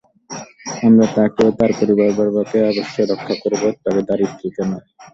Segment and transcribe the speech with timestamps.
[0.85, 4.85] আমরা তাকে ও তার পরিবারবর্গকে অবশ্যই রক্ষা করব, তবে তার স্ত্রীকে নয়।